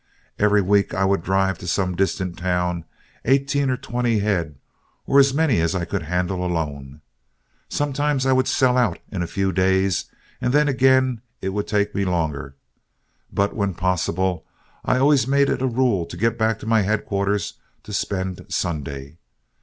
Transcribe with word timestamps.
Every 0.39 0.63
week 0.63 0.95
I 0.95 1.05
would 1.05 1.21
drive 1.21 1.59
to 1.59 1.67
some 1.67 1.93
distant 1.93 2.35
town 2.35 2.85
eighteen 3.23 3.69
or 3.69 3.77
twenty 3.77 4.17
head, 4.17 4.55
or 5.05 5.19
as 5.19 5.31
many 5.31 5.61
as 5.61 5.75
I 5.75 5.85
could 5.85 6.01
handle 6.01 6.43
alone. 6.43 7.01
Sometimes 7.69 8.25
I 8.25 8.31
would 8.31 8.47
sell 8.47 8.77
out 8.79 8.97
in 9.11 9.21
a 9.21 9.27
few 9.27 9.51
days, 9.51 10.05
and 10.41 10.53
then 10.53 10.67
again 10.67 11.21
it 11.39 11.49
would 11.49 11.67
take 11.67 11.93
me 11.93 12.03
longer. 12.03 12.55
But 13.31 13.55
when 13.55 13.75
possible 13.75 14.43
I 14.83 14.97
always 14.97 15.27
made 15.27 15.49
it 15.49 15.61
a 15.61 15.67
rule 15.67 16.07
to 16.07 16.17
get 16.17 16.35
back 16.35 16.57
to 16.61 16.65
my 16.65 16.81
headquarters 16.81 17.59
to 17.83 17.93
spend 17.93 18.43
Sunday. 18.49 19.17